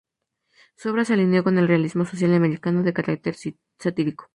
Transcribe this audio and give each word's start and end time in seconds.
Su 0.77 0.89
obra 0.89 1.05
se 1.05 1.13
alineó 1.13 1.43
con 1.43 1.59
el 1.59 1.67
realismo 1.67 2.05
social 2.05 2.33
americano, 2.33 2.81
de 2.81 2.91
carácter 2.91 3.35
satírico. 3.77 4.29